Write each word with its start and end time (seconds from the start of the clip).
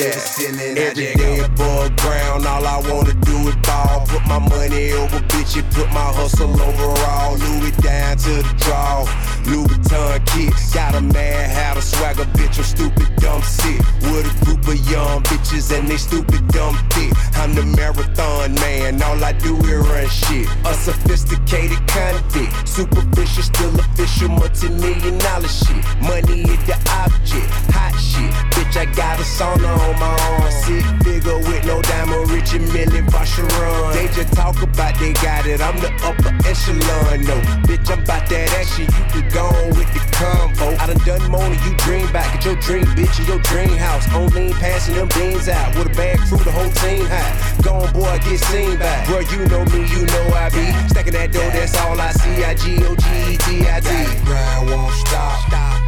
yeah. 0.00 0.80
Every 0.80 1.12
day 1.14 1.38
above 1.40 1.96
ground, 1.96 2.46
all 2.46 2.66
I 2.66 2.78
wanna 2.88 3.14
do 3.14 3.36
is 3.48 3.56
ball. 3.56 4.06
Put 4.08 4.24
my 4.26 4.38
money 4.38 4.92
over 4.92 5.20
bitch, 5.30 5.58
and 5.60 5.70
put 5.74 5.88
my 5.88 6.08
hustle 6.16 6.50
over 6.60 6.88
all. 7.10 7.36
Louis 7.36 7.72
down 7.82 8.16
to 8.16 8.32
the 8.42 8.54
draw. 8.58 9.04
Louis 9.50 9.66
Vuitton 9.66 10.24
kid. 10.26 10.52
Got 10.72 10.94
a 10.94 11.00
man, 11.00 11.50
hat, 11.50 11.76
a 11.76 11.82
swagger, 11.82 12.24
bitch, 12.38 12.58
I'm 12.58 12.64
stupid, 12.64 13.08
dumb, 13.16 13.42
sick. 13.42 13.80
With 14.02 14.30
a 14.30 14.44
group 14.44 14.62
of 14.68 14.78
young 14.90 15.22
bitches 15.24 15.76
and 15.76 15.88
they 15.88 15.96
stupid, 15.96 16.46
dumb, 16.48 16.76
thick. 16.90 17.12
I'm 17.34 17.54
the 17.54 17.64
marathon 17.76 18.54
man, 18.54 19.02
all 19.02 19.22
I 19.22 19.32
do 19.32 19.56
is 19.56 19.78
run 19.88 20.08
shit. 20.08 20.46
A 20.64 20.74
sophisticated 20.74 21.82
convict, 21.88 22.68
superficial, 22.68 23.42
still 23.42 23.74
official, 23.80 24.28
multi-million 24.28 25.18
dollar 25.18 25.48
shit. 25.48 25.82
Money 26.02 26.42
is 26.46 26.62
the 26.66 26.76
object, 27.02 27.50
hot 27.74 27.94
shit. 27.98 28.30
Bitch, 28.54 28.76
I 28.76 28.86
got 28.94 29.18
a 29.18 29.22
sauna 29.22 29.70
on 29.86 29.98
my 29.98 30.14
arm. 30.30 30.50
Sick 30.62 30.84
figure 31.02 31.38
with 31.38 31.66
no 31.66 31.82
diamond, 31.82 32.30
rich 32.30 32.54
and 32.54 32.66
million 32.72 33.06
Vacheron. 33.06 33.92
They 33.94 34.06
just 34.14 34.32
talk 34.32 34.62
about 34.62 34.98
they 34.98 35.12
got 35.14 35.46
it, 35.46 35.60
I'm 35.60 35.76
the 35.80 35.90
upper 36.06 36.32
echelon, 36.46 37.24
no. 37.26 37.36
Bitch, 37.66 37.90
I'm 37.90 38.02
about 38.04 38.28
that 38.28 38.48
action, 38.60 38.84
you 38.84 39.04
could 39.12 39.32
go 39.32 39.39
gone 39.40 39.68
with 39.72 39.90
the 39.96 40.02
combo. 40.12 40.76
I 40.76 40.84
done 40.86 41.02
done 41.08 41.24
moaning, 41.30 41.60
you 41.64 41.72
dream 41.80 42.06
back. 42.12 42.28
at 42.36 42.44
your 42.44 42.56
dream 42.60 42.84
bitch 42.96 43.16
in 43.20 43.26
your 43.26 43.40
dream 43.50 43.76
house. 43.76 44.04
Only 44.12 44.52
passing 44.60 44.94
them 44.94 45.08
beans 45.16 45.48
out. 45.48 45.74
With 45.74 45.88
a 45.88 45.94
bad 45.96 46.18
crew, 46.28 46.38
the 46.44 46.52
whole 46.52 46.72
team 46.84 47.06
high. 47.08 47.32
Gone 47.62 47.88
boy, 47.92 48.18
get 48.24 48.40
seen 48.50 48.76
back. 48.76 49.06
Bro, 49.08 49.20
you 49.32 49.40
know 49.48 49.64
me, 49.72 49.80
you 49.88 50.04
know 50.12 50.26
I 50.36 50.48
be. 50.52 50.66
Stacking 50.92 51.16
that 51.16 51.32
dough, 51.32 51.50
that's 51.56 51.76
all 51.80 51.98
I 51.98 52.12
see. 52.12 52.44
I 52.44 52.54
G 52.54 52.84
O 52.84 52.92
G 52.94 53.06
E 53.32 53.36
T 53.44 53.48
I 53.66 53.80
D. 53.80 53.88
Grind 54.28 54.70
won't 54.70 54.92
stop. 55.04 55.40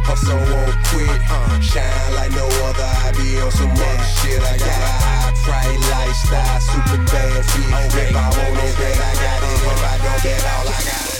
Hustle 0.03 0.35
won't 0.35 0.75
quit. 0.89 1.09
Uh-huh. 1.09 1.61
Shine 1.61 2.11
like 2.17 2.31
no 2.31 2.45
other. 2.67 2.89
I 3.05 3.13
be 3.15 3.39
on 3.39 3.51
some 3.51 3.71
other 3.71 4.09
shit. 4.17 4.41
I 4.41 4.57
got 4.57 4.81
a 4.81 4.93
high 5.05 5.31
price 5.45 5.83
lifestyle, 5.93 6.59
super 6.59 6.99
bad 7.07 7.45
feet. 7.53 7.71
If 8.01 8.15
I 8.15 8.27
want 8.33 8.59
it, 8.65 8.75
then 8.81 8.97
I 8.99 9.13
got 9.23 9.39
it. 9.45 9.59
If 9.63 9.83
I 9.83 9.95
don't, 10.03 10.23
get 10.23 10.41
all 10.43 10.67
I 10.67 10.81
got. 10.83 11.12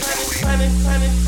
25 0.44 1.24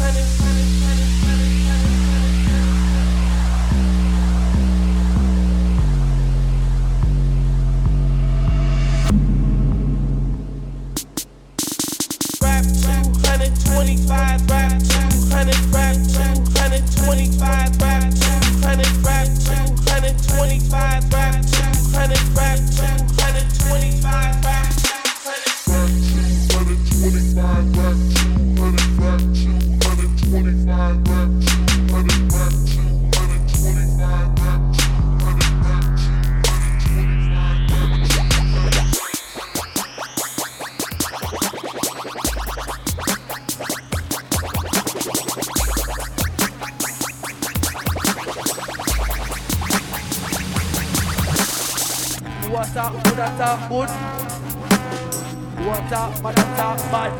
What 55.86 55.94
talk 55.94 56.18
bad, 56.20 56.36
I 56.36 56.42
talk 56.56 56.78
bad. 56.90 57.12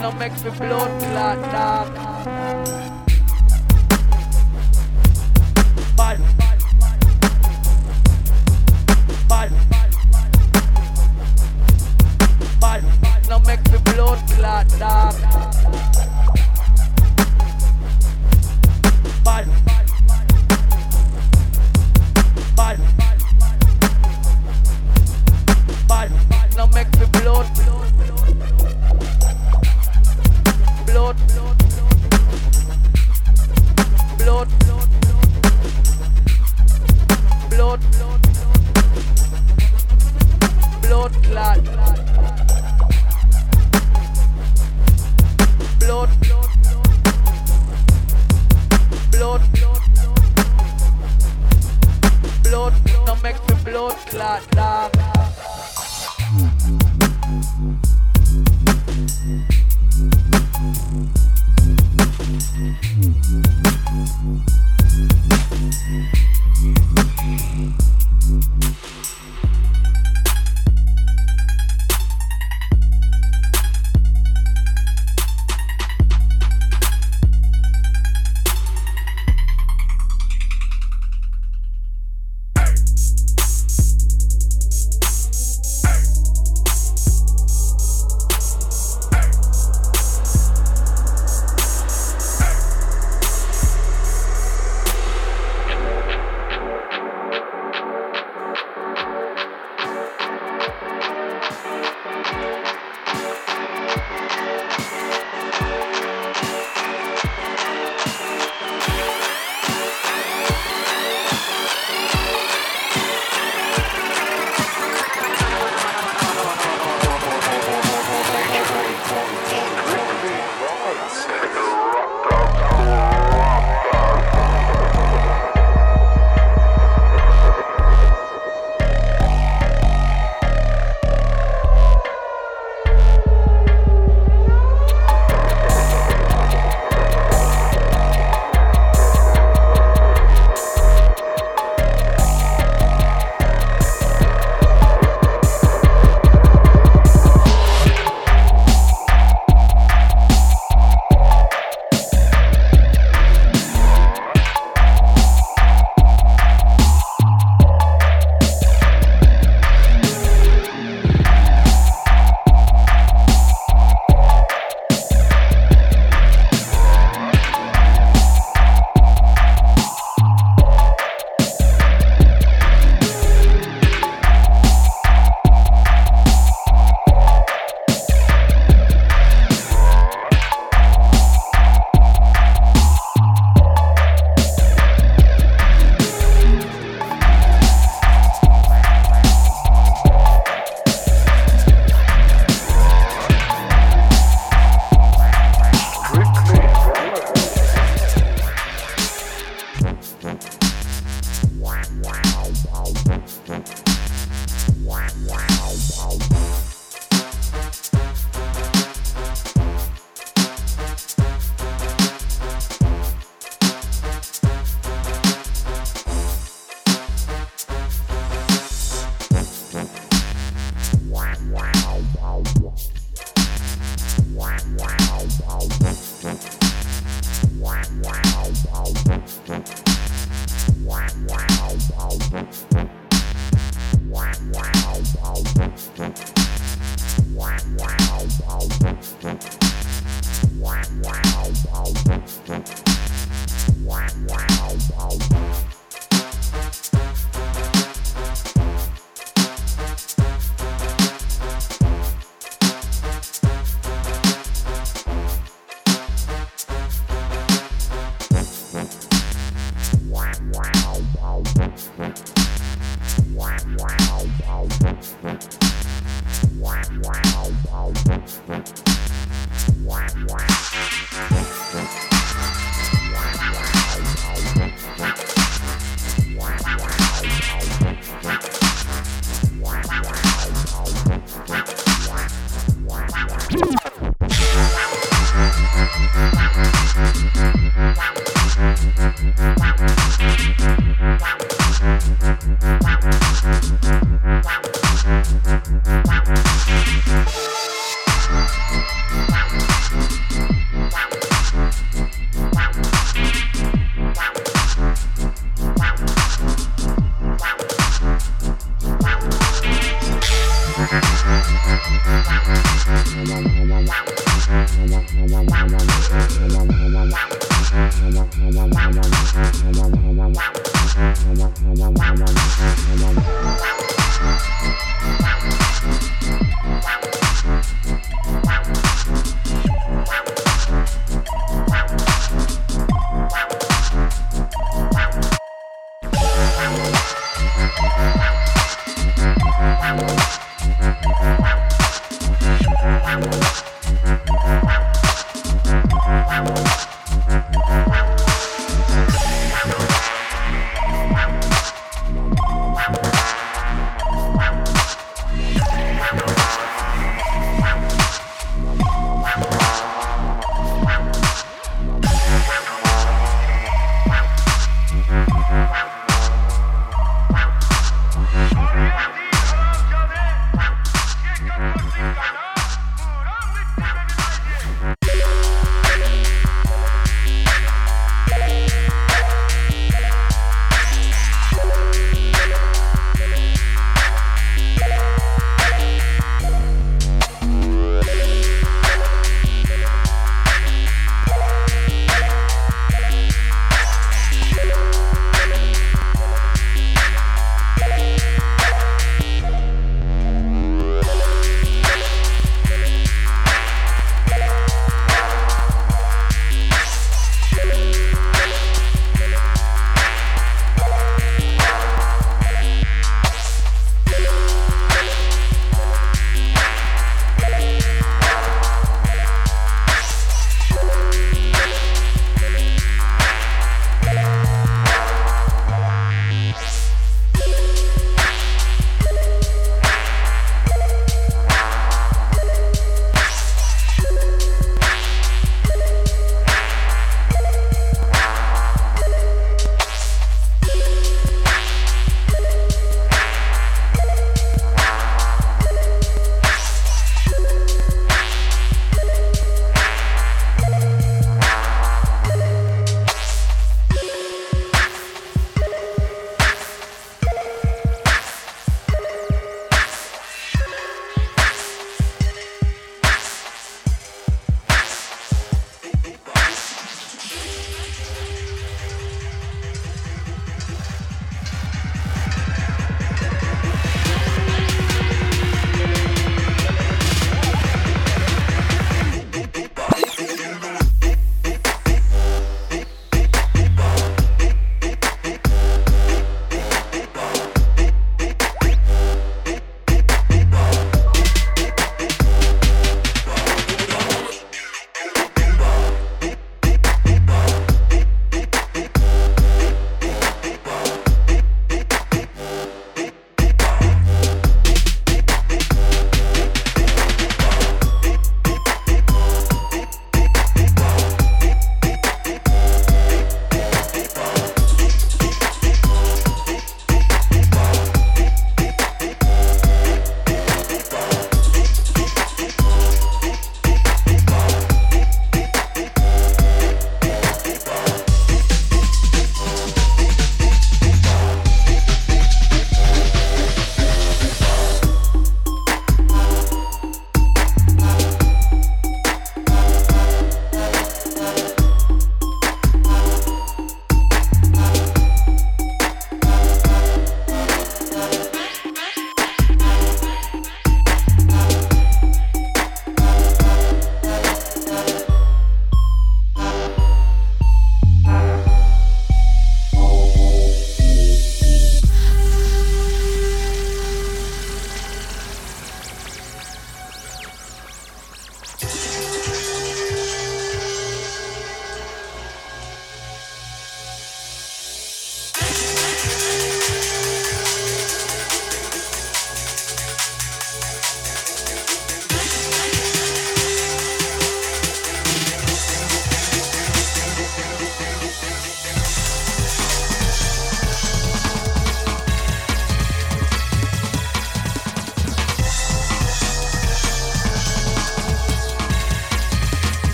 No 0.00 0.10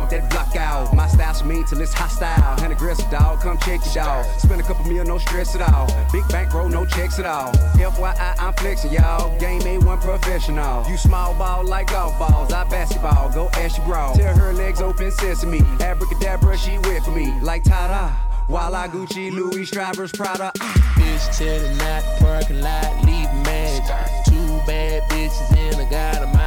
With 0.00 0.10
that 0.10 0.30
block 0.30 0.56
out. 0.56 0.94
My 0.94 1.06
style's 1.08 1.44
mean 1.44 1.64
till 1.64 1.80
it's 1.80 1.92
hostile. 1.92 2.62
And 2.62 2.72
aggressive 2.72 3.10
dog, 3.10 3.40
come 3.40 3.58
check 3.58 3.80
your 3.84 4.04
dog. 4.04 4.24
Spend 4.38 4.60
a 4.60 4.64
couple 4.64 4.84
mil, 4.86 5.04
no 5.04 5.18
stress 5.18 5.54
at 5.54 5.62
all. 5.72 5.86
Big 6.12 6.26
bank 6.28 6.52
roll, 6.52 6.68
no 6.68 6.84
checks 6.84 7.18
at 7.18 7.26
all. 7.26 7.52
FYI, 7.74 8.34
I'm 8.38 8.52
flexing, 8.54 8.92
y'all. 8.92 9.38
Game 9.38 9.60
A1 9.62 10.00
professional. 10.00 10.88
You 10.88 10.96
small 10.96 11.34
ball 11.34 11.64
like 11.64 11.88
golf 11.88 12.18
balls. 12.18 12.52
I 12.52 12.64
basketball, 12.64 13.30
go 13.32 13.48
ask 13.54 13.76
your 13.78 13.86
bra. 13.86 14.12
Tell 14.14 14.36
her 14.36 14.52
legs 14.52 14.80
open 14.80 15.10
sesame. 15.10 15.60
Abracadabra, 15.80 16.56
she 16.56 16.76
for 16.78 17.10
me. 17.10 17.32
Like 17.40 17.64
ta-da. 17.64 18.28
While 18.48 18.74
I 18.74 18.88
Gucci, 18.88 19.30
Louis, 19.30 19.66
Strivers, 19.66 20.10
Prada. 20.10 20.50
Ah. 20.58 20.94
Bitch 20.96 21.38
telling 21.38 21.76
not 21.76 22.02
parking 22.18 22.60
lot, 22.62 23.04
leave 23.04 23.32
magic. 23.44 24.24
Two 24.26 24.46
bad 24.66 25.02
bitches 25.10 25.74
in 25.74 25.80
a 25.80 25.90
god 25.90 26.22
I'm 26.22 26.37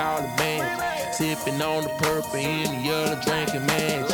call 0.00 0.24
it 0.24 0.38
magic. 0.38 1.12
Sipping 1.12 1.60
on 1.60 1.82
the 1.82 1.90
purple 1.90 2.36
in 2.36 2.64
the 2.64 2.88
yellow, 2.88 3.20
drinking 3.20 3.66
magic. 3.66 4.09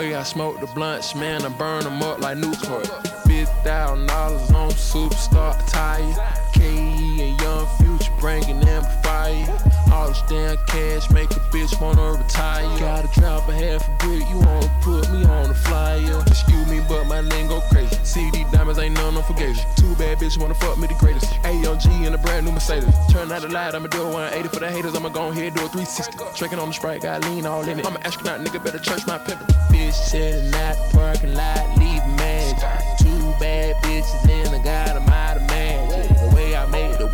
Way 0.00 0.14
I 0.14 0.22
smoke 0.22 0.58
the 0.60 0.66
blunts, 0.66 1.14
man, 1.14 1.44
I 1.44 1.50
burn 1.50 1.84
them 1.84 2.02
up 2.02 2.20
like 2.20 2.38
Newport. 2.38 2.84
$50,000 3.28 4.54
on 4.54 4.70
superstar 4.70 5.62
attire. 5.62 6.14
KE 6.54 7.20
and 7.20 7.38
Young 7.42 7.66
Future 7.76 8.09
bringing 8.20 8.62
amplifier. 8.68 9.48
All 9.92 10.08
this 10.08 10.22
damn 10.28 10.56
cash 10.66 11.10
make 11.10 11.30
a 11.30 11.40
bitch 11.50 11.80
wanna 11.80 12.22
retire. 12.22 12.62
Gotta 12.78 13.08
drop 13.18 13.48
a 13.48 13.52
half 13.52 13.88
a 13.88 13.96
brick, 13.98 14.28
you 14.28 14.38
wanna 14.38 14.70
put 14.82 15.10
me 15.10 15.24
on 15.24 15.48
the 15.48 15.54
flyer. 15.54 16.22
Excuse 16.26 16.68
me, 16.68 16.80
but 16.88 17.04
my 17.06 17.22
name 17.22 17.48
go 17.48 17.60
crazy. 17.72 17.96
CD 18.04 18.44
diamonds 18.52 18.78
ain't 18.78 18.94
none 18.94 19.16
unforgiving. 19.16 19.64
Two 19.76 19.94
bad 19.96 20.18
bitches 20.18 20.38
wanna 20.38 20.54
fuck 20.54 20.78
me 20.78 20.86
the 20.86 20.94
greatest. 20.94 21.32
AMG 21.42 22.06
in 22.06 22.14
a 22.14 22.18
brand 22.18 22.46
new 22.46 22.52
Mercedes. 22.52 22.94
Turn 23.10 23.32
out 23.32 23.42
the 23.42 23.48
light, 23.48 23.74
I'ma 23.74 23.88
do 23.88 24.02
a 24.02 24.04
180 24.04 24.48
for 24.48 24.60
the 24.60 24.70
haters. 24.70 24.94
I'ma 24.94 25.08
go 25.08 25.28
ahead 25.28 25.54
do 25.54 25.64
a 25.64 25.68
360. 25.68 26.16
Drinking 26.36 26.58
on 26.58 26.68
the 26.68 26.74
sprite, 26.74 27.02
got 27.02 27.24
lean 27.24 27.46
all 27.46 27.62
in 27.62 27.80
it. 27.80 27.86
I'm 27.86 27.96
an 27.96 28.02
astronaut, 28.02 28.40
nigga, 28.40 28.62
better 28.62 28.78
church 28.78 29.06
my 29.06 29.18
pimpin'. 29.18 29.46
Bitch 29.72 29.94
selling 29.94 30.54
out 30.54 30.76
the 30.76 30.96
parking 30.96 31.34
lot, 31.34 31.78
leave 31.78 32.06
magic. 32.16 32.58
Two 32.98 33.34
bad 33.40 33.74
bitches 33.82 34.28
in 34.28 34.54
a 34.54 34.62
god, 34.62 34.96
I'm 34.96 35.08
out 35.08 35.38
of 35.38 35.42
magic. 35.48 36.08
The 36.20 36.36
way 36.36 36.54
I 36.54 36.66
make 36.66 36.98
the 36.98 37.09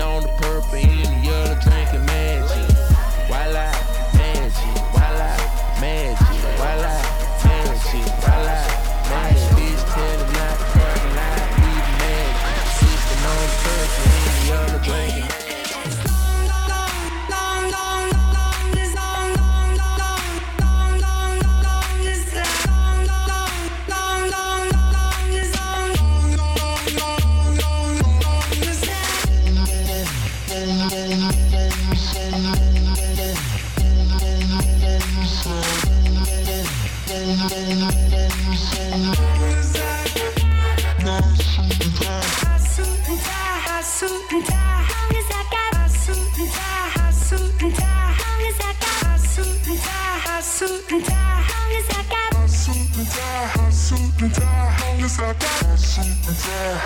on 0.00 0.22
the 0.22 0.28
purple 0.28 0.97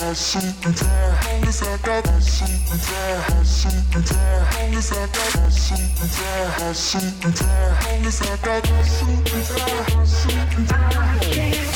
I 0.01 0.13
shoot 0.15 0.43
and 0.65 0.77
tell. 0.77 0.89
Long 0.89 1.49
as 1.49 1.63
I 1.63 1.77
got, 1.79 2.09
I 2.09 2.21
shoot 2.21 2.49
and 2.71 2.81
tell. 2.81 3.21
I 3.21 3.43
shoot 3.43 3.95
and 3.95 4.07
tell. 4.07 4.41
Long 4.53 4.75
as 4.77 4.93
I 4.93 5.07
got, 5.07 5.37
I 5.37 5.51
shoot 5.51 6.01
and 6.01 6.11
tell. 6.11 6.75
Shoot 6.75 7.25
and 7.25 7.37
shoot 7.37 7.67
and 9.95 10.09
shoot 10.09 10.73
and. 10.73 11.72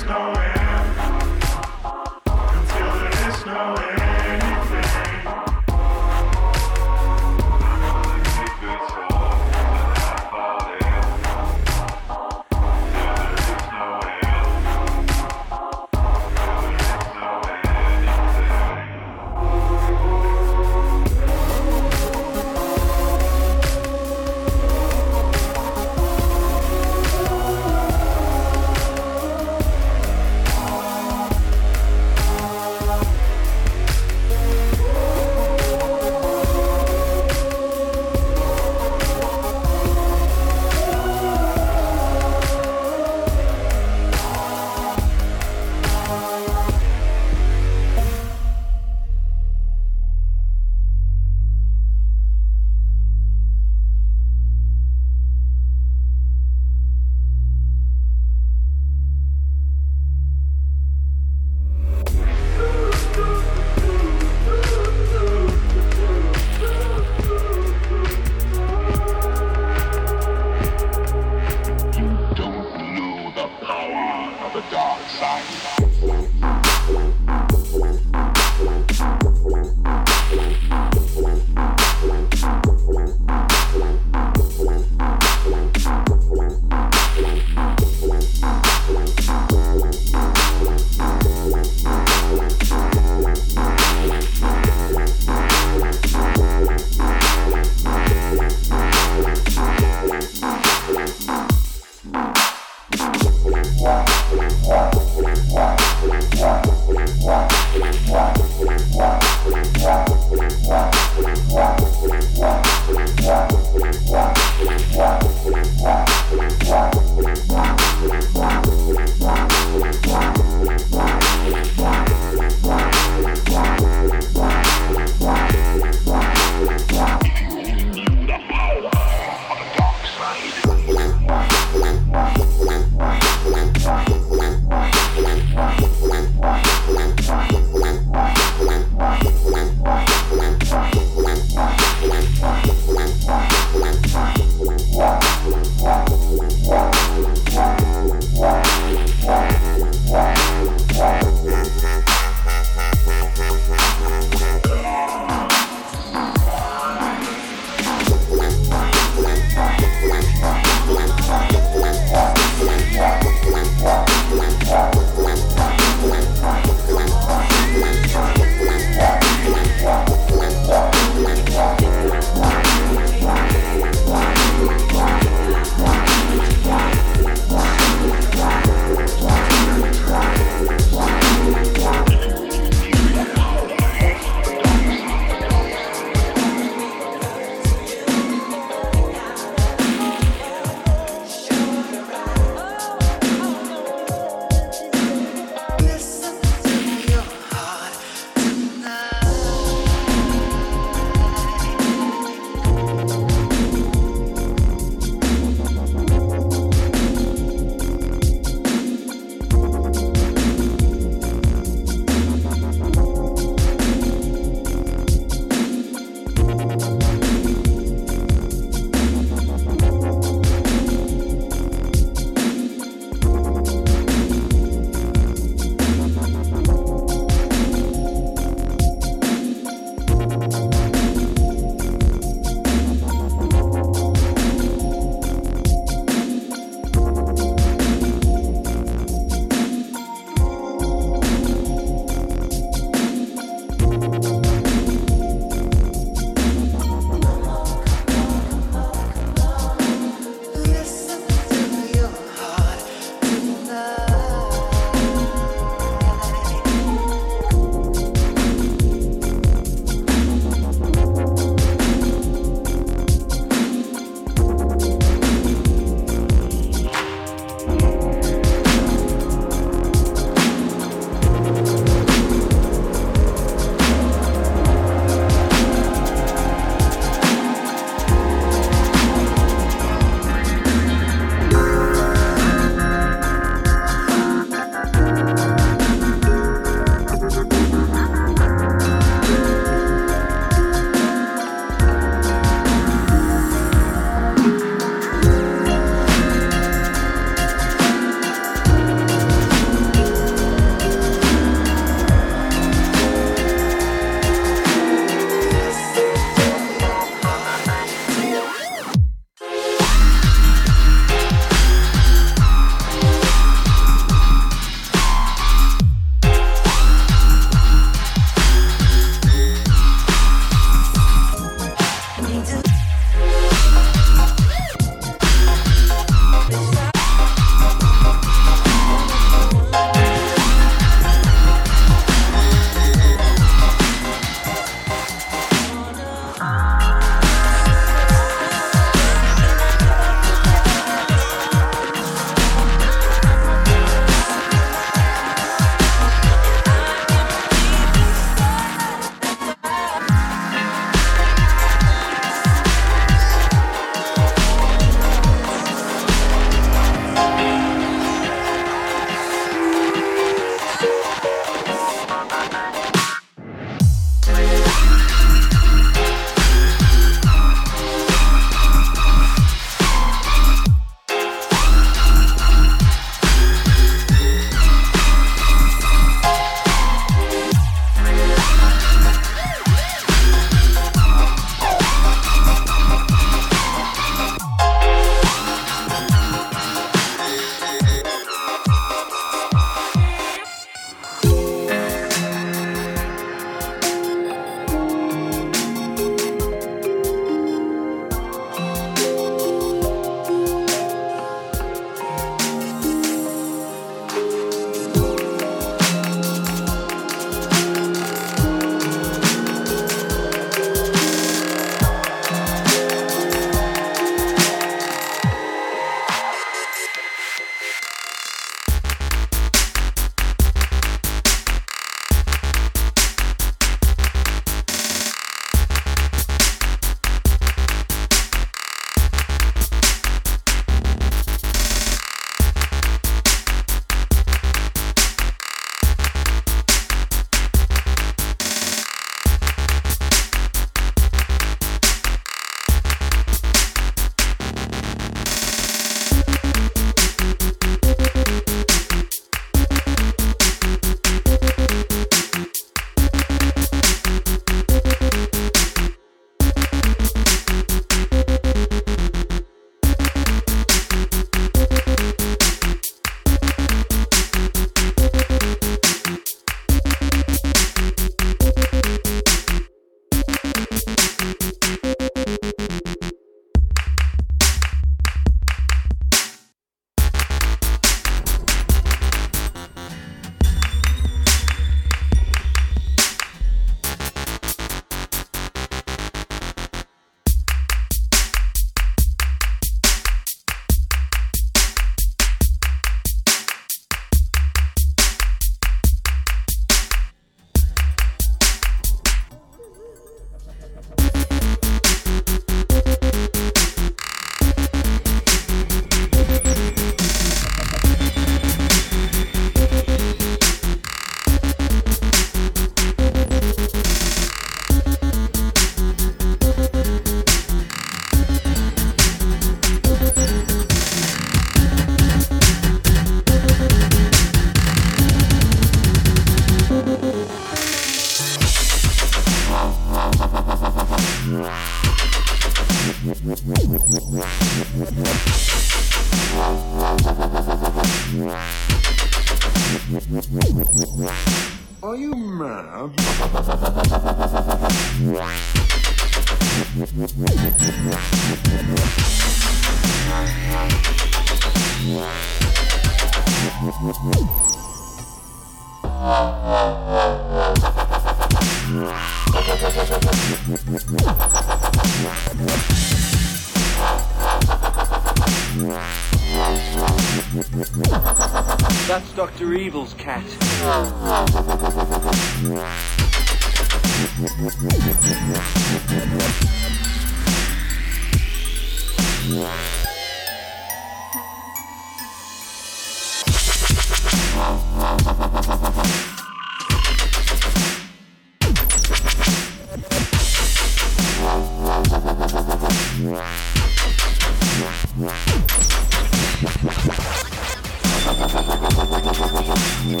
Mash 599.84 600.00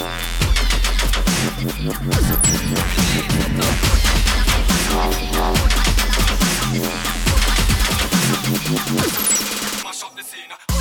up 10.02 10.16
the 10.16 10.22
scene. 10.22 10.73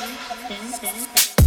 Thank 0.00 1.38
you. 1.38 1.39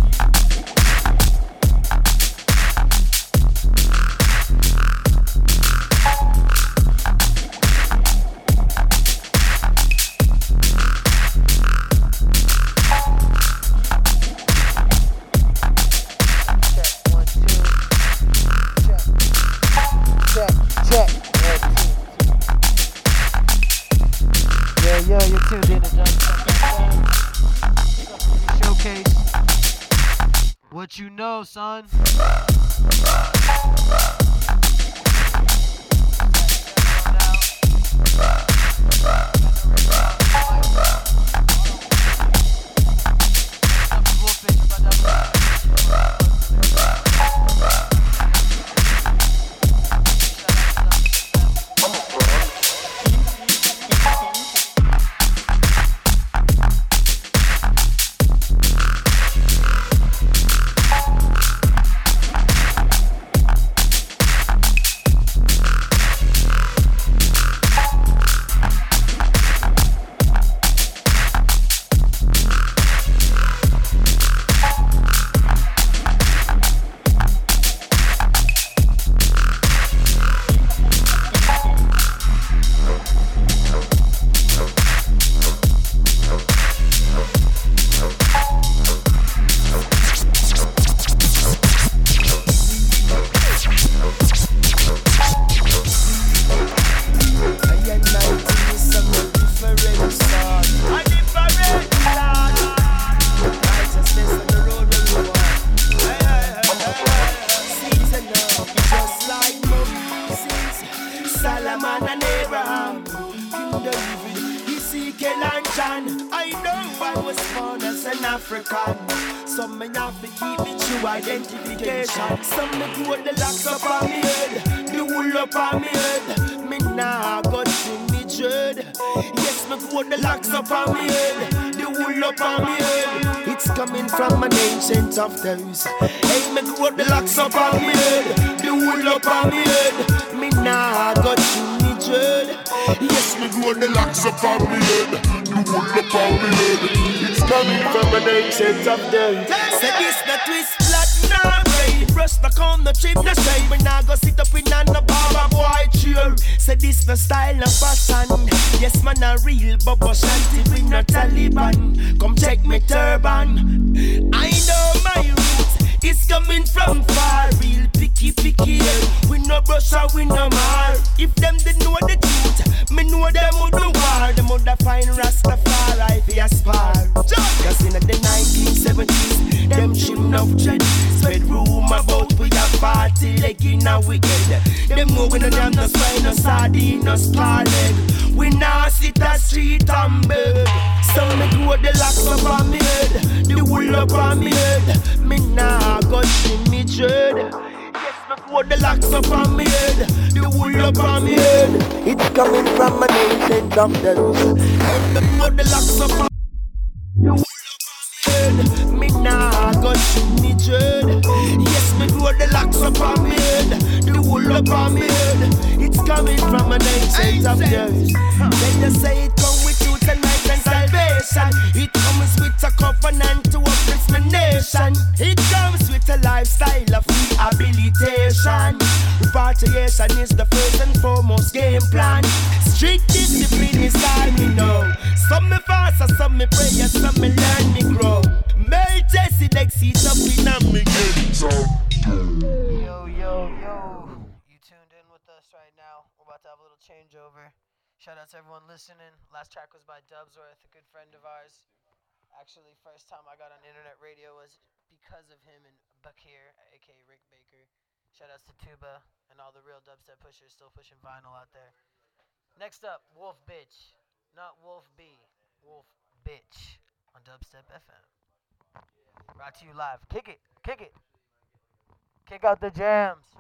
Out 272.46 272.62
the 272.62 272.72
jams. 272.72 273.33